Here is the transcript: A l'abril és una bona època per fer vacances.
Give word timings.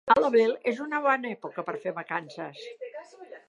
A 0.11 0.13
l'abril 0.21 0.53
és 0.71 0.79
una 0.85 1.01
bona 1.03 1.29
època 1.35 1.67
per 1.69 1.77
fer 1.85 1.95
vacances. 2.01 2.67